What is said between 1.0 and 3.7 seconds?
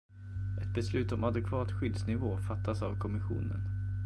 om adekvat skyddsnivå fattas av kommissionen.